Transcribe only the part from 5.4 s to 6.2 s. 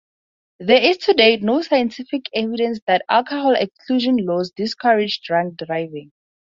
driving.